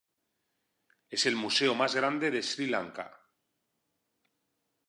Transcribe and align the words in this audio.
Es 1.11 1.27
el 1.27 1.35
museo 1.35 1.75
más 1.75 1.93
grande 1.93 2.31
de 2.31 2.41
Sri 2.41 2.65
Lanka. 2.65 3.21